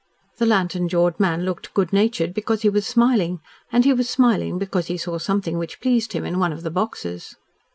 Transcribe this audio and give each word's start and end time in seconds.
The 0.39 0.47
lantern 0.47 0.89
jawed 0.89 1.19
man 1.19 1.45
looked 1.45 1.75
good 1.75 1.93
natured 1.93 2.33
because 2.33 2.63
he 2.63 2.69
was 2.69 2.87
smiling, 2.87 3.39
and 3.71 3.85
he 3.85 3.93
was 3.93 4.09
smiling 4.09 4.57
because 4.57 4.87
he 4.87 4.97
saw 4.97 5.19
something 5.19 5.59
which 5.59 5.79
pleased 5.79 6.13
him 6.13 6.25
in 6.25 6.39
one 6.39 6.51
of 6.51 6.63
the 6.63 6.71
boxes. 6.71 7.35